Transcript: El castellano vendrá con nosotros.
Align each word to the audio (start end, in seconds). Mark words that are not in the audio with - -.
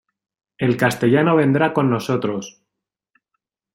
El 0.57 0.77
castellano 0.77 1.35
vendrá 1.35 1.73
con 1.73 1.91
nosotros. 1.91 2.59